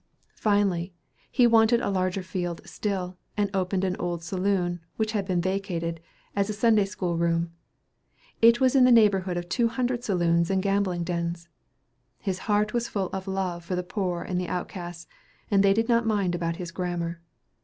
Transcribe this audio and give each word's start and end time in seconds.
Finally 0.33 0.95
he 1.29 1.45
wanted 1.45 1.79
a 1.79 1.91
larger 1.91 2.23
field 2.23 2.59
still, 2.65 3.19
and 3.37 3.51
opened 3.55 3.83
an 3.83 3.95
old 3.97 4.23
saloon, 4.23 4.79
which 4.95 5.11
had 5.11 5.27
been 5.27 5.39
vacated, 5.39 5.99
as 6.35 6.49
a 6.49 6.53
Sunday 6.53 6.85
school 6.85 7.17
room. 7.17 7.51
It 8.41 8.59
was 8.59 8.75
in 8.75 8.83
the 8.83 8.91
neighborhood 8.91 9.37
of 9.37 9.47
two 9.47 9.67
hundred 9.67 10.03
saloons 10.03 10.49
and 10.49 10.63
gambling 10.63 11.03
dens! 11.03 11.49
His 12.17 12.39
heart 12.49 12.73
was 12.73 12.87
full 12.87 13.11
of 13.13 13.27
love 13.27 13.63
for 13.63 13.75
the 13.75 13.83
poor 13.83 14.23
and 14.23 14.41
the 14.41 14.47
outcasts, 14.49 15.05
and 15.51 15.61
they 15.61 15.71
did 15.71 15.87
not 15.87 16.07
mind 16.07 16.33
about 16.33 16.55
his 16.55 16.71
grammar. 16.71 17.21